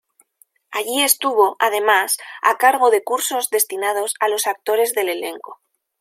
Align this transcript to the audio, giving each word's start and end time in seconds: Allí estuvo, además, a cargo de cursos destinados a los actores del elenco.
Allí 0.71 1.03
estuvo, 1.03 1.57
además, 1.59 2.17
a 2.41 2.57
cargo 2.57 2.89
de 2.89 3.03
cursos 3.03 3.51
destinados 3.51 4.15
a 4.19 4.29
los 4.29 4.47
actores 4.47 4.95
del 4.95 5.09
elenco. 5.09 5.61